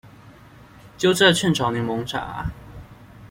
[0.97, 2.47] 鳩佔雀巢檸檬茶